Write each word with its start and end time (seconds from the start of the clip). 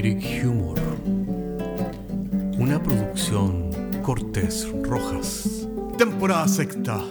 Oniric 0.00 0.46
Humor. 0.46 0.80
Una 2.58 2.82
producción 2.82 3.70
Cortés 4.00 4.66
Rojas. 4.82 5.68
Temporada 5.98 6.48
sexta. 6.48 7.04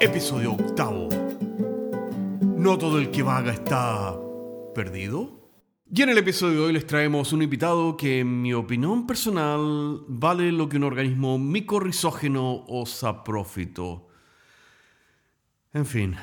Episodio 0.00 0.52
octavo. 0.52 1.08
No 2.42 2.76
todo 2.76 2.98
el 2.98 3.10
que 3.10 3.22
vaga 3.22 3.54
está 3.54 4.20
perdido. 4.74 5.48
Y 5.90 6.02
en 6.02 6.10
el 6.10 6.18
episodio 6.18 6.60
de 6.60 6.66
hoy 6.66 6.72
les 6.74 6.86
traemos 6.86 7.32
un 7.32 7.40
invitado 7.40 7.96
que, 7.96 8.20
en 8.20 8.42
mi 8.42 8.52
opinión 8.52 9.06
personal, 9.06 10.04
vale 10.06 10.52
lo 10.52 10.68
que 10.68 10.76
un 10.76 10.84
organismo 10.84 11.38
micorrizógeno 11.38 12.66
o 12.68 12.84
saprófito. 12.84 14.08
En 15.72 15.86
fin, 15.86 16.16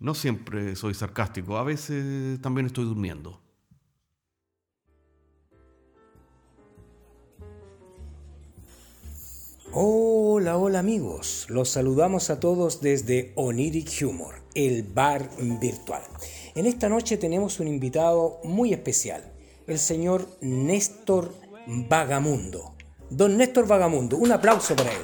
no 0.00 0.14
siempre 0.14 0.74
soy 0.76 0.94
sarcástico, 0.94 1.58
a 1.58 1.62
veces 1.62 2.40
también 2.40 2.64
estoy 2.64 2.86
durmiendo. 2.86 3.47
Hola, 9.80 10.58
hola 10.58 10.80
amigos, 10.80 11.46
los 11.48 11.68
saludamos 11.68 12.30
a 12.30 12.40
todos 12.40 12.80
desde 12.80 13.32
Oniric 13.36 14.02
Humor, 14.02 14.42
el 14.56 14.82
bar 14.82 15.30
virtual. 15.38 16.02
En 16.56 16.66
esta 16.66 16.88
noche 16.88 17.16
tenemos 17.16 17.60
un 17.60 17.68
invitado 17.68 18.40
muy 18.42 18.72
especial, 18.72 19.22
el 19.68 19.78
señor 19.78 20.26
Néstor 20.40 21.32
Vagamundo. 21.68 22.74
Don 23.08 23.36
Néstor 23.36 23.68
Vagamundo, 23.68 24.16
un 24.16 24.32
aplauso 24.32 24.74
para 24.74 24.90
él. 24.90 25.02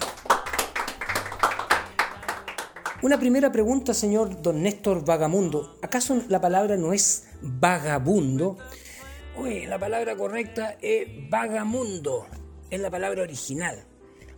Una 3.02 3.16
primera 3.16 3.52
pregunta, 3.52 3.94
señor 3.94 4.42
Don 4.42 4.60
Néstor 4.60 5.04
Vagamundo. 5.04 5.78
¿Acaso 5.82 6.20
la 6.28 6.40
palabra 6.40 6.76
no 6.76 6.92
es 6.92 7.28
vagabundo? 7.42 8.58
Uy, 9.38 9.66
la 9.66 9.78
palabra 9.78 10.16
correcta 10.16 10.76
es 10.82 11.06
vagamundo. 11.30 12.26
Es 12.70 12.80
la 12.80 12.90
palabra 12.90 13.22
original. 13.22 13.93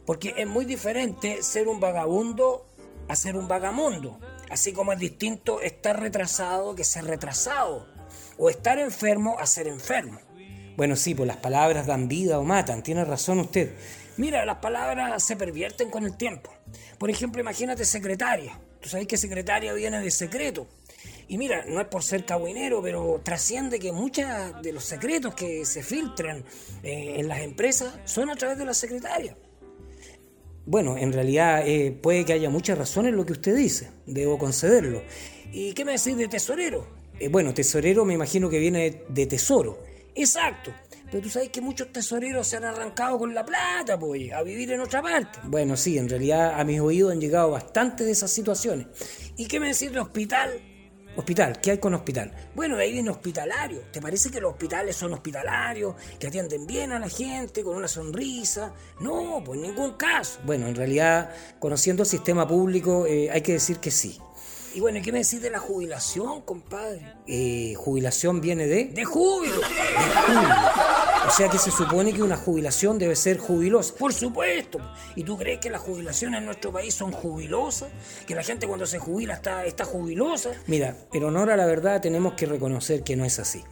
Porque 0.06 0.34
es 0.36 0.46
muy 0.46 0.64
diferente 0.64 1.42
ser 1.42 1.68
un 1.68 1.80
vagabundo 1.80 2.66
a 3.08 3.16
ser 3.16 3.36
un 3.36 3.48
vagamundo. 3.48 4.18
Así 4.48 4.72
como 4.72 4.92
es 4.92 4.98
distinto 4.98 5.60
estar 5.60 6.00
retrasado 6.00 6.74
que 6.74 6.84
ser 6.84 7.04
retrasado. 7.04 7.86
O 8.38 8.48
estar 8.48 8.78
enfermo 8.78 9.36
a 9.38 9.46
ser 9.46 9.66
enfermo. 9.66 10.20
Bueno, 10.76 10.94
sí, 10.94 11.14
pues 11.14 11.26
las 11.26 11.38
palabras 11.38 11.86
dan 11.86 12.06
vida 12.06 12.38
o 12.38 12.44
matan. 12.44 12.82
Tiene 12.82 13.04
razón 13.04 13.40
usted. 13.40 13.74
Mira, 14.16 14.44
las 14.44 14.58
palabras 14.58 15.22
se 15.22 15.36
pervierten 15.36 15.90
con 15.90 16.04
el 16.04 16.16
tiempo. 16.16 16.50
Por 16.98 17.10
ejemplo, 17.10 17.41
imagínate 17.41 17.84
secretaria. 17.84 18.58
Tú 18.80 18.88
sabes 18.88 19.06
que 19.06 19.16
secretaria 19.16 19.72
viene 19.72 20.00
de 20.00 20.10
secreto. 20.10 20.66
Y 21.28 21.38
mira, 21.38 21.64
no 21.66 21.80
es 21.80 21.88
por 21.88 22.04
ser 22.04 22.24
cabuinero, 22.24 22.80
pero 22.82 23.20
trasciende 23.24 23.80
que 23.80 23.91
muchos 23.91 24.26
de 24.62 24.72
los 24.72 24.84
secretos 24.84 25.34
que 25.34 25.64
se 25.64 25.82
filtran 25.82 26.44
eh, 26.82 27.16
en 27.18 27.26
las 27.26 27.41
empresas 27.41 27.94
son 28.04 28.30
a 28.30 28.36
través 28.36 28.58
de 28.58 28.64
la 28.64 28.74
secretaria. 28.74 29.36
Bueno, 30.67 30.97
en 30.98 31.12
realidad 31.12 31.67
eh, 31.67 31.92
puede 31.92 32.25
que 32.25 32.33
haya 32.33 32.50
muchas 32.50 32.77
razones 32.77 33.11
en 33.11 33.17
lo 33.17 33.25
que 33.25 33.33
usted 33.33 33.56
dice, 33.56 33.91
debo 34.05 34.36
concederlo. 34.36 35.00
¿Y 35.53 35.72
qué 35.72 35.84
me 35.84 35.92
decís 35.92 36.17
de 36.17 36.27
tesorero? 36.27 36.84
Eh, 37.20 37.28
bueno, 37.28 37.55
tesorero 37.55 38.05
me 38.05 38.14
imagino 38.14 38.50
que 38.50 38.59
viene 38.59 39.03
de 39.09 39.27
tesoro. 39.27 39.78
Exacto. 40.17 40.72
Pero 41.09 41.22
tú 41.22 41.28
sabes 41.28 41.50
que 41.50 41.61
muchos 41.61 41.92
tesoreros 41.92 42.48
se 42.48 42.56
han 42.56 42.64
arrancado 42.64 43.17
con 43.17 43.33
la 43.33 43.47
plata, 43.47 43.97
pues, 43.97 44.33
a 44.33 44.42
vivir 44.42 44.72
en 44.72 44.81
otra 44.81 45.00
parte. 45.00 45.39
Bueno, 45.44 45.77
sí, 45.77 45.98
en 45.98 46.09
realidad 46.09 46.59
a 46.59 46.64
mis 46.64 46.81
oídos 46.81 47.12
han 47.12 47.20
llegado 47.20 47.53
bastante 47.53 48.03
de 48.03 48.11
esas 48.11 48.33
situaciones. 48.33 48.89
¿Y 49.37 49.47
qué 49.47 49.61
me 49.61 49.69
decís 49.69 49.92
de 49.92 50.00
hospital? 50.00 50.50
Hospital, 51.17 51.61
¿qué 51.62 51.70
hay 51.72 51.78
con 51.78 51.95
hospital? 51.95 52.31
Bueno, 52.55 52.77
ahí 52.77 52.92
viene 52.92 53.09
hospitalario. 53.09 53.81
¿Te 53.91 54.03
parece 54.03 54.31
que 54.31 54.38
los 54.38 54.53
hospitales 54.53 54.94
son 54.97 55.15
hospitalarios, 55.15 55.94
que 56.19 56.27
atienden 56.27 56.66
bien 56.66 56.93
a 56.93 56.99
la 56.99 57.09
gente, 57.09 57.65
con 57.65 57.75
una 57.77 57.88
sonrisa? 57.88 58.75
No, 59.00 59.43
pues 59.43 59.59
en 59.59 59.69
ningún 59.69 59.94
caso. 59.94 60.41
Bueno, 60.44 60.66
en 60.66 60.75
realidad, 60.75 61.31
conociendo 61.59 62.03
el 62.03 62.09
sistema 62.09 62.47
público, 62.47 63.06
eh, 63.06 63.31
hay 63.31 63.41
que 63.41 63.55
decir 63.55 63.78
que 63.78 63.91
sí. 63.91 64.19
Y 64.75 64.81
bueno, 64.81 65.00
¿qué 65.03 65.10
me 65.10 65.21
decís 65.21 65.41
de 65.41 65.49
la 65.49 65.59
jubilación, 65.59 66.43
compadre? 66.43 67.15
Eh, 67.26 67.72
¿Jubilación 67.78 68.43
viene 68.43 68.66
de? 68.66 68.84
De 68.84 69.05
júbilo. 69.06 69.56
De 69.56 70.34
júbilo. 70.34 70.55
O 71.26 71.31
sea 71.31 71.48
que 71.48 71.59
se 71.59 71.72
supone 71.72 72.12
que 72.12 72.22
una 72.22 72.37
jubilación 72.37 72.98
debe 72.98 73.16
ser 73.16 73.38
jubilosa. 73.38 73.94
Por 73.98 74.14
supuesto. 74.14 74.78
¿Y 75.16 75.25
tú 75.25 75.37
crees 75.37 75.59
que 75.59 75.70
las 75.70 75.81
jubilaciones 75.81 76.38
en 76.38 76.47
nuestro 76.47 76.72
país 76.72 76.94
son 76.94 77.10
jubilosas? 77.10 77.88
¿Que 78.26 78.34
la 78.37 78.44
gente 78.44 78.69
cuando 78.69 78.87
se 78.87 79.00
jubila 79.00 79.34
está, 79.34 79.64
está 79.64 79.84
jubilosa? 79.84 80.50
Mira, 80.69 80.97
pero 81.10 81.28
honor 81.28 81.50
a 81.50 81.56
la 81.56 81.66
verdad 81.66 82.00
tenemos 82.00 82.34
que 82.34 82.47
reconocer 82.47 83.03
que 83.03 83.16
no 83.16 83.25
es 83.25 83.41
así. 83.41 83.64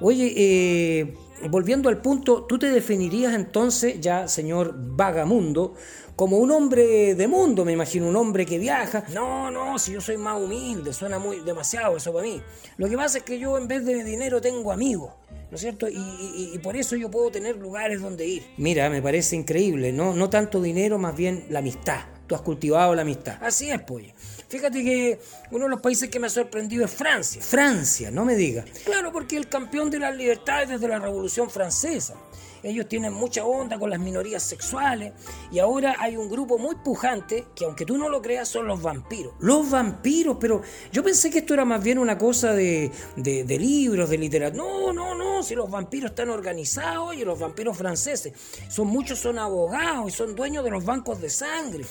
Oye, 0.00 0.34
eh, 0.36 1.14
volviendo 1.50 1.88
al 1.88 2.00
punto, 2.00 2.44
¿tú 2.44 2.58
te 2.58 2.70
definirías 2.70 3.34
entonces, 3.34 4.00
ya 4.00 4.28
señor 4.28 4.74
vagamundo, 4.76 5.74
como 6.16 6.38
un 6.38 6.50
hombre 6.52 7.14
de 7.14 7.26
mundo, 7.26 7.64
me 7.64 7.72
imagino, 7.72 8.08
un 8.08 8.16
hombre 8.16 8.46
que 8.46 8.58
viaja. 8.58 9.04
No, 9.12 9.50
no, 9.50 9.78
si 9.78 9.92
yo 9.92 10.00
soy 10.00 10.16
más 10.16 10.40
humilde, 10.40 10.92
suena 10.92 11.18
muy 11.18 11.40
demasiado 11.40 11.96
eso 11.96 12.12
para 12.12 12.24
mí. 12.24 12.40
Lo 12.76 12.88
que 12.88 12.96
pasa 12.96 13.18
es 13.18 13.24
que 13.24 13.38
yo 13.38 13.58
en 13.58 13.66
vez 13.66 13.84
de 13.84 14.04
dinero 14.04 14.40
tengo 14.40 14.70
amigos. 14.70 15.12
¿No 15.54 15.56
es 15.56 15.60
cierto? 15.60 15.86
Y, 15.88 16.58
por 16.64 16.76
eso 16.76 16.96
yo 16.96 17.08
puedo 17.08 17.30
tener 17.30 17.54
lugares 17.54 18.00
donde 18.00 18.26
ir. 18.26 18.44
Mira, 18.56 18.90
me 18.90 19.00
parece 19.00 19.36
increíble, 19.36 19.92
¿no? 19.92 20.12
No 20.12 20.28
tanto 20.28 20.60
dinero, 20.60 20.98
más 20.98 21.14
bien 21.14 21.46
la 21.48 21.60
amistad. 21.60 22.00
Tú 22.26 22.34
has 22.34 22.40
cultivado 22.40 22.92
la 22.92 23.02
amistad. 23.02 23.38
Así 23.40 23.70
es, 23.70 23.80
pues. 23.82 24.06
Fíjate 24.48 24.82
que 24.82 25.20
uno 25.52 25.66
de 25.66 25.70
los 25.70 25.80
países 25.80 26.10
que 26.10 26.18
me 26.18 26.26
ha 26.26 26.30
sorprendido 26.30 26.84
es 26.84 26.90
Francia. 26.90 27.40
Francia, 27.40 28.10
no 28.10 28.24
me 28.24 28.34
digas. 28.34 28.64
Claro, 28.84 29.12
porque 29.12 29.36
el 29.36 29.48
campeón 29.48 29.90
de 29.90 30.00
las 30.00 30.16
libertades 30.16 30.70
desde 30.70 30.88
la 30.88 30.98
Revolución 30.98 31.48
Francesa 31.48 32.16
ellos 32.64 32.88
tienen 32.88 33.12
mucha 33.12 33.44
onda 33.44 33.78
con 33.78 33.90
las 33.90 34.00
minorías 34.00 34.42
sexuales 34.42 35.12
y 35.52 35.58
ahora 35.58 35.96
hay 35.98 36.16
un 36.16 36.28
grupo 36.30 36.58
muy 36.58 36.76
pujante 36.76 37.46
que 37.54 37.64
aunque 37.64 37.84
tú 37.84 37.98
no 37.98 38.08
lo 38.08 38.22
creas 38.22 38.48
son 38.48 38.66
los 38.66 38.82
vampiros. 38.82 39.34
Los 39.38 39.70
vampiros, 39.70 40.38
pero 40.40 40.62
yo 40.90 41.02
pensé 41.02 41.30
que 41.30 41.38
esto 41.38 41.54
era 41.54 41.64
más 41.64 41.82
bien 41.82 41.98
una 41.98 42.16
cosa 42.16 42.52
de, 42.52 42.90
de, 43.16 43.58
libros, 43.58 44.08
de 44.08 44.18
literatura. 44.18 44.64
No, 44.64 44.92
no, 44.92 45.14
no, 45.14 45.42
si 45.42 45.54
los 45.54 45.70
vampiros 45.70 46.10
están 46.10 46.30
organizados 46.30 47.14
y 47.14 47.24
los 47.24 47.38
vampiros 47.38 47.76
franceses, 47.76 48.32
son 48.68 48.88
muchos 48.88 49.18
son 49.18 49.38
abogados 49.38 50.08
y 50.08 50.10
son 50.10 50.34
dueños 50.34 50.64
de 50.64 50.70
los 50.70 50.84
bancos 50.84 51.20
de 51.20 51.30
sangre. 51.30 51.84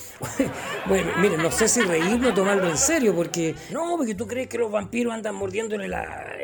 bueno, 0.88 1.12
miren, 1.20 1.42
no 1.42 1.52
sé 1.52 1.68
si 1.68 1.82
reírme 1.82 2.30
o 2.30 2.34
tomarlo 2.34 2.70
en 2.70 2.78
serio 2.78 3.16
porque... 3.16 3.56
No, 3.72 3.98
porque 3.98 4.16
tú 4.16 4.28
crees 4.28 4.48
que 4.48 4.58
los 4.58 4.72
vampiros 4.72 5.14
andan 5.14 5.36
mordiéndole 5.36 5.90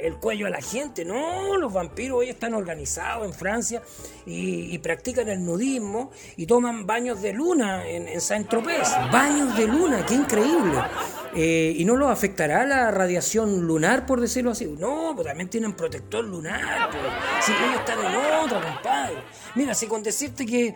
el 0.01 0.15
cuello 0.17 0.47
a 0.47 0.49
la 0.49 0.61
gente. 0.61 1.05
No, 1.05 1.57
los 1.57 1.73
vampiros 1.73 2.19
hoy 2.19 2.29
están 2.29 2.53
organizados 2.53 3.25
en 3.25 3.33
Francia 3.33 3.81
y, 4.25 4.77
practican 4.79 5.27
el 5.29 5.43
nudismo 5.43 6.11
y 6.37 6.45
toman 6.45 6.85
baños 6.85 7.21
de 7.21 7.33
luna 7.33 7.87
en, 7.87 8.19
Saint-Tropez. 8.19 8.89
Baños 9.11 9.55
de 9.57 9.67
luna, 9.67 10.05
qué 10.05 10.15
increíble. 10.15 10.77
Eh, 11.35 11.73
¿Y 11.77 11.85
no 11.85 11.95
los 11.95 12.09
afectará 12.09 12.65
la 12.65 12.91
radiación 12.91 13.61
lunar, 13.61 14.05
por 14.05 14.19
decirlo 14.19 14.51
así? 14.51 14.65
No, 14.65 15.13
pues 15.15 15.27
también 15.27 15.49
tienen 15.49 15.73
protector 15.73 16.23
lunar. 16.23 16.89
Pues. 16.89 17.01
Si 17.45 17.51
ellos 17.51 17.79
están 17.79 17.99
en 17.99 18.15
otra, 18.15 18.61
compadre. 18.61 19.15
Mira, 19.55 19.73
si 19.73 19.87
con 19.87 20.01
decirte 20.01 20.45
que 20.45 20.75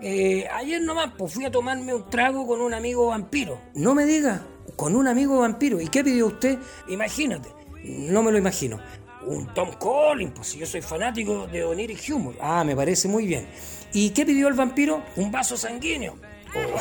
eh, 0.00 0.48
ayer 0.54 0.80
nomás 0.80 1.12
pues 1.18 1.34
fui 1.34 1.44
a 1.44 1.50
tomarme 1.50 1.92
un 1.92 2.08
trago 2.08 2.46
con 2.46 2.60
un 2.60 2.72
amigo 2.72 3.08
vampiro. 3.08 3.60
No 3.74 3.94
me 3.94 4.04
diga, 4.04 4.42
con 4.76 4.96
un 4.96 5.08
amigo 5.08 5.38
vampiro. 5.40 5.80
¿Y 5.80 5.88
qué 5.88 6.02
pidió 6.02 6.26
usted? 6.26 6.58
Imagínate, 6.88 7.50
no 7.84 8.22
me 8.22 8.32
lo 8.32 8.38
imagino 8.38 8.80
un 9.26 9.52
Tom 9.54 9.72
Collins, 9.72 10.32
pues 10.34 10.54
yo 10.54 10.66
soy 10.66 10.82
fanático 10.82 11.46
de 11.46 11.64
Oniric 11.64 12.02
Humor. 12.08 12.34
Ah, 12.40 12.64
me 12.64 12.74
parece 12.74 13.08
muy 13.08 13.26
bien. 13.26 13.46
¿Y 13.92 14.10
qué 14.10 14.24
pidió 14.24 14.48
el 14.48 14.54
vampiro? 14.54 15.02
Un 15.16 15.30
vaso 15.30 15.56
sanguíneo. 15.56 16.16
Oh. 16.54 16.80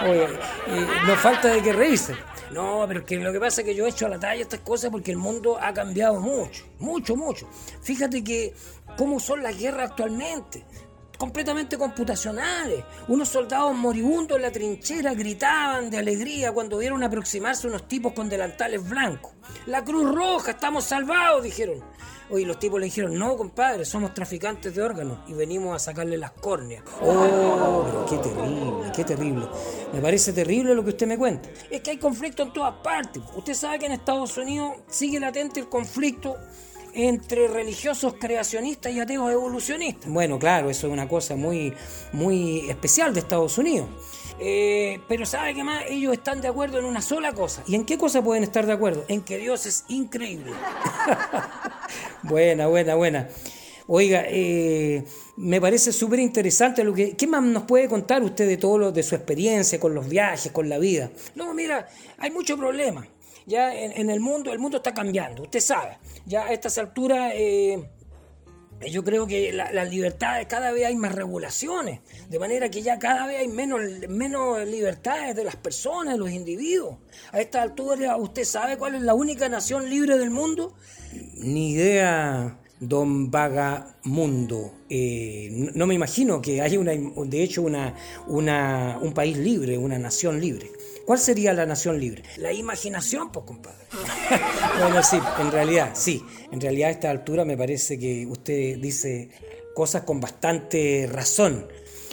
No 1.06 1.16
falta 1.16 1.48
de 1.48 1.62
que 1.62 1.72
reírse. 1.72 2.14
No, 2.52 2.84
pero 2.88 3.04
que 3.04 3.16
lo 3.16 3.32
que 3.32 3.40
pasa 3.40 3.60
es 3.60 3.66
que 3.66 3.74
yo 3.74 3.86
he 3.86 3.90
hecho 3.90 4.06
a 4.06 4.08
la 4.08 4.18
talla 4.18 4.42
estas 4.42 4.60
cosas 4.60 4.90
porque 4.90 5.10
el 5.10 5.16
mundo 5.16 5.58
ha 5.60 5.72
cambiado 5.72 6.20
mucho, 6.20 6.64
mucho, 6.78 7.16
mucho. 7.16 7.48
Fíjate 7.82 8.24
que 8.24 8.54
cómo 8.96 9.20
son 9.20 9.42
las 9.42 9.58
guerras 9.58 9.90
actualmente 9.90 10.64
completamente 11.20 11.76
computacionales. 11.76 12.82
Unos 13.08 13.28
soldados 13.28 13.76
moribundos 13.76 14.38
en 14.38 14.42
la 14.42 14.50
trinchera 14.50 15.12
gritaban 15.12 15.90
de 15.90 15.98
alegría 15.98 16.50
cuando 16.50 16.78
vieron 16.78 17.02
aproximarse 17.02 17.66
unos 17.66 17.86
tipos 17.86 18.14
con 18.14 18.30
delantales 18.30 18.88
blancos. 18.88 19.32
La 19.66 19.84
Cruz 19.84 20.10
Roja, 20.10 20.52
estamos 20.52 20.84
salvados, 20.84 21.42
dijeron. 21.42 21.84
Oye, 22.30 22.46
los 22.46 22.58
tipos 22.58 22.80
le 22.80 22.86
dijeron, 22.86 23.18
no, 23.18 23.36
compadre, 23.36 23.84
somos 23.84 24.14
traficantes 24.14 24.74
de 24.74 24.80
órganos 24.80 25.18
y 25.28 25.34
venimos 25.34 25.76
a 25.76 25.78
sacarle 25.78 26.16
las 26.16 26.30
córneas. 26.30 26.84
Oh, 27.02 27.84
pero 27.84 28.06
qué 28.06 28.16
terrible, 28.16 28.92
qué 28.94 29.04
terrible. 29.04 29.46
Me 29.92 30.00
parece 30.00 30.32
terrible 30.32 30.74
lo 30.74 30.82
que 30.82 30.90
usted 30.90 31.06
me 31.06 31.18
cuenta. 31.18 31.50
Es 31.68 31.82
que 31.82 31.90
hay 31.90 31.98
conflicto 31.98 32.44
en 32.44 32.52
todas 32.54 32.76
partes. 32.76 33.22
Usted 33.36 33.52
sabe 33.52 33.78
que 33.78 33.86
en 33.86 33.92
Estados 33.92 34.38
Unidos 34.38 34.76
sigue 34.88 35.20
latente 35.20 35.60
el 35.60 35.68
conflicto 35.68 36.38
entre 36.94 37.48
religiosos 37.48 38.14
creacionistas 38.14 38.92
y 38.92 39.00
ateos 39.00 39.30
evolucionistas. 39.30 40.10
Bueno, 40.10 40.38
claro, 40.38 40.70
eso 40.70 40.86
es 40.86 40.92
una 40.92 41.08
cosa 41.08 41.36
muy, 41.36 41.72
muy 42.12 42.68
especial 42.68 43.14
de 43.14 43.20
Estados 43.20 43.58
Unidos. 43.58 43.88
Eh, 44.38 45.00
pero 45.06 45.26
¿sabe 45.26 45.54
qué 45.54 45.62
más? 45.62 45.84
Ellos 45.88 46.14
están 46.14 46.40
de 46.40 46.48
acuerdo 46.48 46.78
en 46.78 46.86
una 46.86 47.02
sola 47.02 47.32
cosa. 47.32 47.62
¿Y 47.66 47.74
en 47.74 47.84
qué 47.84 47.98
cosa 47.98 48.22
pueden 48.22 48.42
estar 48.42 48.66
de 48.66 48.72
acuerdo? 48.72 49.04
En 49.08 49.20
que 49.20 49.36
Dios 49.36 49.66
es 49.66 49.84
increíble. 49.88 50.52
buena, 52.22 52.66
buena, 52.66 52.94
buena. 52.94 53.28
Oiga, 53.86 54.24
eh, 54.28 55.04
me 55.36 55.60
parece 55.60 55.92
súper 55.92 56.20
interesante 56.20 56.84
lo 56.84 56.94
que... 56.94 57.16
¿Qué 57.16 57.26
más 57.26 57.42
nos 57.42 57.64
puede 57.64 57.88
contar 57.88 58.22
usted 58.22 58.46
de 58.46 58.56
todo 58.56 58.78
lo 58.78 58.92
de 58.92 59.02
su 59.02 59.14
experiencia 59.14 59.80
con 59.80 59.94
los 59.94 60.08
viajes, 60.08 60.52
con 60.52 60.68
la 60.68 60.78
vida? 60.78 61.10
No, 61.34 61.52
mira, 61.52 61.88
hay 62.18 62.30
muchos 62.30 62.58
problemas. 62.58 63.08
Ya 63.50 63.74
en, 63.74 64.10
el 64.10 64.20
mundo, 64.20 64.52
el 64.52 64.60
mundo 64.60 64.76
está 64.76 64.94
cambiando, 64.94 65.42
usted 65.42 65.58
sabe. 65.58 65.98
Ya 66.24 66.44
a 66.46 66.52
estas 66.52 66.78
alturas... 66.78 67.32
Eh, 67.34 67.84
yo 68.88 69.04
creo 69.04 69.26
que 69.26 69.52
las 69.52 69.90
libertades, 69.90 70.46
cada 70.46 70.72
vez 70.72 70.86
hay 70.86 70.96
más 70.96 71.14
regulaciones, 71.14 72.00
de 72.30 72.38
manera 72.38 72.70
que 72.70 72.80
ya 72.80 72.98
cada 72.98 73.26
vez 73.26 73.40
hay 73.40 73.48
menos, 73.48 73.80
menos 74.08 74.66
libertades 74.66 75.36
de 75.36 75.44
las 75.44 75.56
personas, 75.56 76.14
de 76.14 76.18
los 76.18 76.30
individuos. 76.30 76.96
A 77.32 77.40
esta 77.42 77.60
altura, 77.60 78.16
¿usted 78.16 78.44
sabe 78.44 78.78
cuál 78.78 78.94
es 78.94 79.02
la 79.02 79.12
única 79.12 79.50
nación 79.50 79.90
libre 79.90 80.16
del 80.16 80.30
mundo? 80.30 80.72
Ni 81.34 81.72
idea, 81.72 82.58
don 82.78 83.30
Vagamundo. 83.30 84.72
Eh, 84.88 85.70
no 85.74 85.86
me 85.86 85.94
imagino 85.94 86.40
que 86.40 86.62
haya, 86.62 86.78
una, 86.78 86.92
de 86.92 87.42
hecho, 87.42 87.60
una, 87.60 87.94
una, 88.28 88.98
un 89.02 89.12
país 89.12 89.36
libre, 89.36 89.76
una 89.76 89.98
nación 89.98 90.40
libre. 90.40 90.70
¿Cuál 91.06 91.18
sería 91.18 91.52
la 91.52 91.66
nación 91.66 91.98
libre? 91.98 92.22
La 92.36 92.52
imaginación, 92.52 93.32
pues, 93.32 93.44
compadre. 93.44 93.84
bueno, 94.78 95.02
sí, 95.02 95.18
en 95.38 95.50
realidad, 95.50 95.90
sí. 95.94 96.24
En 96.52 96.60
realidad 96.60 96.88
a 96.88 96.92
esta 96.92 97.10
altura 97.10 97.44
me 97.44 97.56
parece 97.56 97.98
que 97.98 98.26
usted 98.26 98.78
dice 98.78 99.30
cosas 99.74 100.02
con 100.02 100.20
bastante 100.20 101.08
razón. 101.10 101.66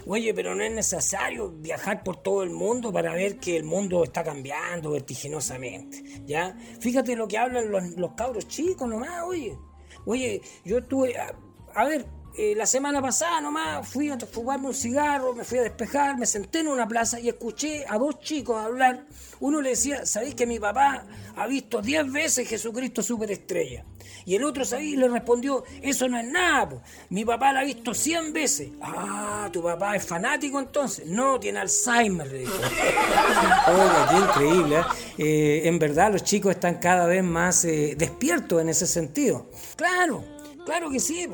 Oye, 0.06 0.34
pero 0.34 0.56
no 0.56 0.64
es 0.64 0.72
necesario 0.72 1.52
viajar 1.52 2.02
por 2.02 2.24
todo 2.24 2.42
el 2.42 2.50
mundo 2.50 2.94
para 2.94 3.14
ver 3.14 3.40
que 3.40 3.58
el 3.58 3.66
mundo 3.66 4.06
está 4.06 4.24
cambiando 4.24 4.92
vertiginosamente, 4.92 6.02
¿ya? 6.26 6.58
Fíjate 6.80 7.16
lo 7.18 7.28
que 7.28 7.38
hablan 7.38 7.70
los, 7.70 8.14
cabros 8.14 8.48
chicos 8.48 8.88
nomás, 8.88 9.24
oye. 9.26 9.58
Oye, 10.06 10.42
yo 10.64 10.78
estuve, 10.78 11.14
a 11.18 11.86
ver, 11.86 12.06
eh, 12.40 12.54
la 12.56 12.68
semana 12.68 13.02
pasada 13.02 13.42
nomás 13.42 13.88
fui 13.88 14.10
a 14.10 14.20
fumarme 14.20 14.68
un 14.68 14.76
cigarro, 14.76 15.34
me 15.34 15.44
fui 15.44 15.58
a 15.58 15.64
despejar, 15.64 16.20
me 16.20 16.28
senté 16.28 16.60
en 16.60 16.68
una 16.68 16.88
plaza 16.88 17.20
y 17.20 17.30
escuché 17.30 17.84
a 17.90 17.98
dos 17.98 18.20
chicos 18.20 18.64
hablar. 18.64 19.06
Uno 19.40 19.60
le 19.60 19.72
decía, 19.72 20.06
¿sabéis 20.06 20.36
que 20.36 20.46
mi 20.46 20.60
papá 20.60 21.04
ha 21.36 21.48
visto 21.48 21.82
diez 21.82 22.12
veces 22.12 22.48
Jesucristo 22.48 23.02
superestrella? 23.02 23.86
Y 24.24 24.36
el 24.36 24.44
otro, 24.44 24.66
¿sabéis? 24.66 25.00
Le 25.00 25.08
respondió, 25.08 25.64
eso 25.82 26.08
no 26.08 26.20
es 26.20 26.28
nada, 26.28 26.80
mi 27.10 27.26
papá 27.26 27.54
la 27.54 27.62
ha 27.62 27.64
visto 27.64 27.96
cien 27.96 28.32
veces. 28.32 28.70
Ah, 28.84 29.50
tu 29.52 29.64
papá 29.64 29.96
es 29.96 30.06
fanático 30.06 30.60
entonces. 30.60 31.08
No, 31.08 31.40
tiene 31.40 31.58
Alzheimer, 31.58 32.28
le 32.28 32.40
dijo. 32.40 32.54
Oiga, 33.68 34.08
qué 34.12 34.18
increíble. 34.18 34.76
¿eh? 34.78 34.84
Eh, 35.18 35.62
en 35.68 35.80
verdad 35.80 36.12
los 36.12 36.24
chicos 36.24 36.52
están 36.52 36.76
cada 36.76 37.08
vez 37.08 37.24
más 37.24 37.64
despiertos 37.64 38.62
en 38.62 38.70
ese 38.70 38.86
sentido. 38.86 39.48
Claro. 39.76 40.37
Claro 40.68 40.90
que 40.90 41.00
sí. 41.00 41.26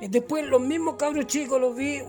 Después 0.00 0.46
los 0.46 0.62
mismos 0.62 0.96
cabros 0.96 1.26
chicos 1.26 1.60
los 1.60 1.76
vi, 1.76 2.00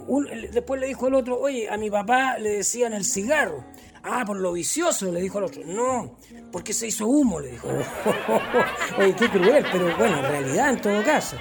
después 0.53 0.79
le 0.79 0.87
dijo 0.87 1.09
el 1.09 1.15
otro, 1.15 1.37
oye, 1.37 1.69
a 1.69 1.75
mi 1.75 1.91
papá 1.91 2.37
le 2.37 2.51
decían 2.51 2.93
el 2.93 3.03
cigarro. 3.03 3.65
Ah, 4.01 4.23
por 4.25 4.37
lo 4.37 4.53
vicioso, 4.53 5.11
le 5.11 5.19
dijo 5.19 5.39
el 5.39 5.43
otro. 5.43 5.61
No, 5.65 6.15
porque 6.53 6.71
se 6.71 6.87
hizo 6.87 7.05
humo, 7.05 7.41
le 7.41 7.51
dijo. 7.51 7.67
oye, 8.97 9.13
qué 9.13 9.29
cruel, 9.29 9.65
pero 9.69 9.97
bueno, 9.97 10.19
en 10.19 10.23
realidad 10.23 10.69
en 10.69 10.81
todo 10.81 11.03
caso. 11.03 11.35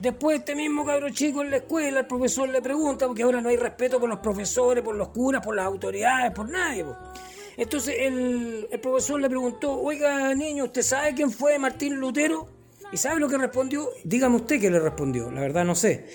Después 0.00 0.40
este 0.40 0.56
mismo 0.56 0.84
cabro 0.84 1.08
chico 1.10 1.42
en 1.42 1.52
la 1.52 1.58
escuela, 1.58 2.00
el 2.00 2.06
profesor 2.08 2.48
le 2.48 2.60
pregunta, 2.60 3.06
porque 3.06 3.22
ahora 3.22 3.40
no 3.40 3.48
hay 3.48 3.58
respeto 3.58 4.00
por 4.00 4.08
los 4.08 4.18
profesores, 4.18 4.82
por 4.82 4.96
los 4.96 5.10
curas, 5.10 5.40
por 5.40 5.54
las 5.54 5.66
autoridades, 5.66 6.32
por 6.32 6.50
nadie. 6.50 6.84
Entonces 7.56 7.94
el, 7.96 8.66
el 8.68 8.80
profesor 8.80 9.20
le 9.20 9.28
preguntó, 9.28 9.80
oiga 9.80 10.34
niño, 10.34 10.64
¿usted 10.64 10.82
sabe 10.82 11.14
quién 11.14 11.30
fue 11.30 11.60
Martín 11.60 11.94
Lutero? 11.94 12.59
¿Y 12.92 12.96
sabe 12.96 13.20
lo 13.20 13.28
que 13.28 13.38
respondió? 13.38 13.88
Dígame 14.04 14.36
usted 14.36 14.60
qué 14.60 14.70
le 14.70 14.80
respondió, 14.80 15.30
la 15.30 15.40
verdad 15.40 15.64
no 15.64 15.74
sé. 15.74 16.06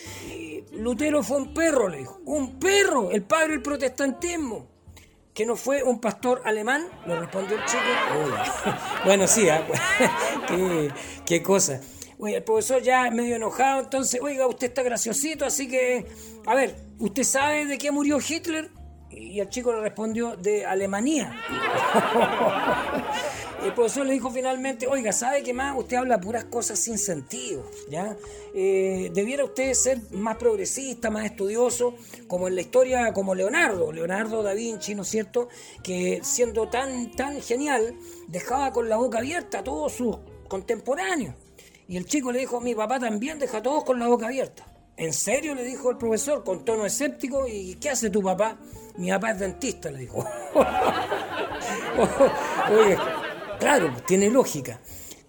Lutero 0.74 1.24
fue 1.24 1.38
un 1.38 1.54
perro, 1.54 1.88
le 1.88 2.00
dijo. 2.00 2.20
Un 2.26 2.60
perro, 2.60 3.12
el 3.12 3.24
padre 3.24 3.54
del 3.54 3.62
protestantismo. 3.62 4.68
¿Que 5.34 5.46
no 5.46 5.56
fue 5.56 5.84
un 5.84 6.00
pastor 6.00 6.42
alemán? 6.46 6.88
Le 7.06 7.20
respondió 7.20 7.58
el 7.58 7.66
chico. 7.66 7.84
bueno, 9.06 9.28
sí, 9.28 9.50
¿ah? 9.50 9.66
¿Qué, 10.48 10.92
qué 11.26 11.44
cosa. 11.44 11.82
Oye, 12.18 12.38
el 12.38 12.44
profesor 12.44 12.82
ya 12.82 13.12
medio 13.12 13.36
enojado, 13.36 13.82
entonces, 13.82 14.22
oiga, 14.22 14.48
usted 14.48 14.68
está 14.68 14.84
graciosito, 14.84 15.46
así 15.46 15.68
que, 15.68 16.06
a 16.46 16.56
ver, 16.56 16.76
¿usted 17.00 17.24
sabe 17.24 17.66
de 17.66 17.78
qué 17.78 17.92
murió 17.92 18.20
Hitler? 18.26 18.72
Y 19.12 19.40
el 19.42 19.50
chico 19.50 19.74
le 19.74 19.82
respondió, 19.82 20.38
de 20.38 20.66
Alemania. 20.66 21.36
el 23.66 23.74
profesor 23.74 24.06
le 24.06 24.14
dijo 24.14 24.30
finalmente, 24.30 24.88
oiga, 24.88 25.12
¿sabe 25.12 25.42
qué 25.42 25.54
más? 25.54 25.76
Usted 25.78 25.98
habla 25.98 26.20
puras 26.20 26.46
cosas 26.46 26.78
sin 26.78 27.00
sentido, 27.00 27.70
¿ya? 27.90 28.16
Eh, 28.54 29.10
debiera 29.14 29.44
usted 29.44 29.74
ser 29.74 30.00
más 30.12 30.38
progresista, 30.38 31.10
más 31.10 31.26
estudioso, 31.26 31.96
como 32.28 32.48
en 32.48 32.56
la 32.56 32.62
historia, 32.62 33.12
como 33.12 33.34
Leonardo, 33.34 33.92
Leonardo 33.92 34.44
da 34.44 34.54
Vinci, 34.54 34.94
¿no 34.94 35.02
es 35.02 35.08
cierto? 35.08 35.50
Que 35.84 36.22
siendo 36.24 36.70
tan, 36.70 37.12
tan 37.14 37.42
genial, 37.42 37.96
dejaba 38.28 38.72
con 38.72 38.88
la 38.88 38.98
boca 38.98 39.18
abierta 39.18 39.60
a 39.60 39.64
todos 39.64 39.94
sus 39.94 40.18
contemporáneos. 40.48 41.34
Y 41.88 41.98
el 41.98 42.06
chico 42.06 42.32
le 42.32 42.40
dijo, 42.40 42.62
mi 42.62 42.76
papá 42.76 43.00
también 43.00 43.40
deja 43.40 43.58
a 43.58 43.64
todos 43.64 43.84
con 43.84 44.00
la 44.00 44.08
boca 44.08 44.28
abierta. 44.28 44.66
¿En 44.98 45.12
serio? 45.12 45.56
le 45.56 45.64
dijo 45.64 45.92
el 45.92 45.98
profesor 45.98 46.44
con 46.44 46.64
tono 46.64 46.86
escéptico. 46.86 47.48
¿Y 47.48 47.76
qué 47.76 47.90
hace 47.90 48.10
tu 48.10 48.22
papá? 48.22 48.58
Mi 48.98 49.10
papá 49.10 49.32
es 49.32 49.40
dentista, 49.40 49.92
le 49.92 50.00
dijo. 50.00 50.26
Oye, 52.70 52.98
Claro, 53.60 53.94
tiene 54.06 54.30
lógica. 54.30 54.80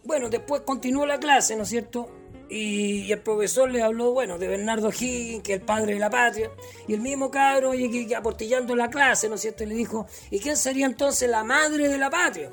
Bueno, 0.05 0.29
después 0.29 0.63
continuó 0.63 1.07
la 1.07 1.19
clase, 1.19 1.57
¿no 1.57 1.65
es 1.65 1.69
cierto? 1.69 2.09
Y, 2.49 3.11
el 3.11 3.21
profesor 3.21 3.71
le 3.71 3.83
habló, 3.83 4.13
bueno, 4.13 4.39
de 4.39 4.47
Bernardo 4.47 4.91
Higgins, 4.91 5.43
que 5.43 5.55
es 5.55 5.61
el 5.61 5.65
padre 5.65 5.95
de 5.95 5.99
la 5.99 6.11
patria, 6.11 6.51
y 6.87 6.95
el 6.95 7.01
mismo 7.01 7.31
cabro, 7.31 7.71
oye, 7.71 8.07
que, 8.07 8.15
aportillando 8.15 8.77
la 8.77 8.89
clase, 8.89 9.29
¿no 9.29 9.35
es 9.35 9.41
cierto? 9.41 9.65
Y 9.65 9.67
le 9.67 9.75
dijo, 9.75 10.07
¿y 10.31 10.39
quién 10.39 10.57
sería 10.57 10.87
entonces 10.87 11.29
la 11.29 11.43
madre 11.43 11.89
de 11.89 11.99
la 11.99 12.09
patria? 12.09 12.51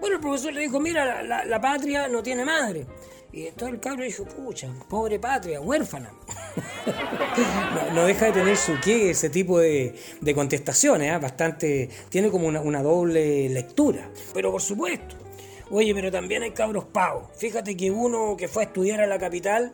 Bueno, 0.00 0.16
el 0.16 0.22
profesor 0.22 0.52
le 0.52 0.62
dijo, 0.62 0.78
mira, 0.80 1.22
la, 1.22 1.60
patria 1.60 2.08
no 2.08 2.22
tiene 2.22 2.44
madre. 2.44 2.86
Y 3.32 3.46
entonces 3.46 3.74
el 3.74 3.80
cabro 3.80 4.04
dijo, 4.04 4.24
pucha, 4.24 4.68
pobre 4.88 5.18
patria, 5.18 5.60
huérfana. 5.60 6.12
no, 7.94 8.04
deja 8.04 8.26
de 8.26 8.32
tener 8.32 8.56
su 8.56 8.78
qué, 8.82 9.10
ese 9.10 9.30
tipo 9.30 9.58
de, 9.58 9.94
contestaciones, 10.34 11.12
¿eh? 11.12 11.18
bastante, 11.18 11.88
tiene 12.08 12.30
como 12.30 12.46
una, 12.46 12.60
una 12.60 12.82
doble 12.82 13.48
lectura. 13.48 14.10
Pero 14.34 14.52
por 14.52 14.62
supuesto, 14.62 15.16
Oye, 15.74 15.94
pero 15.94 16.12
también 16.12 16.42
hay 16.42 16.50
cabros 16.50 16.84
pavos. 16.84 17.30
Fíjate 17.34 17.78
que 17.78 17.90
uno 17.90 18.36
que 18.36 18.46
fue 18.46 18.64
a 18.64 18.66
estudiar 18.66 19.00
a 19.00 19.06
la 19.06 19.18
capital 19.18 19.72